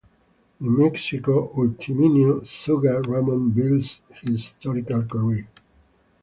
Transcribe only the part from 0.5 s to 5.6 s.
In Mexico, Ultiminio "Sugar" Ramos built his historical career.